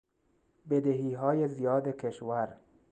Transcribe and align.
بدهیهای 0.69 1.47
زیاد 1.47 1.87
کشور 1.91 2.57